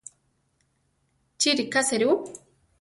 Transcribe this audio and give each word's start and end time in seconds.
Chi 1.39 1.55
ríka 1.61 1.87
serú? 1.93 2.11